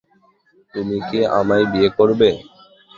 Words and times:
তুমি 0.73 0.97
কি 1.07 1.19
আমায় 1.39 1.65
বিয়ে 1.71 1.89
করবে? 1.97 2.29